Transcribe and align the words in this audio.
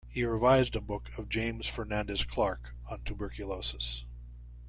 He 0.09 0.25
revised 0.25 0.75
a 0.75 0.81
book 0.81 1.11
of 1.19 1.29
James 1.29 1.67
Fernandez 1.67 2.23
Clarke 2.23 2.73
on 2.89 3.01
tuberculosis. 3.03 4.03